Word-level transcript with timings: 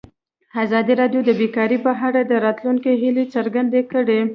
ازادي 0.63 0.93
راډیو 1.01 1.21
د 1.25 1.31
بیکاري 1.39 1.77
په 1.85 1.91
اړه 2.07 2.21
د 2.25 2.33
راتلونکي 2.45 2.91
هیلې 3.01 3.25
څرګندې 3.35 3.81
کړې. 3.91 4.19